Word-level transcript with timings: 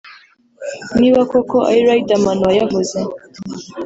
niba 0.99 1.21
koko 1.31 1.57
ari 1.69 1.79
Riderman 1.87 2.39
wayavuze 2.47 2.97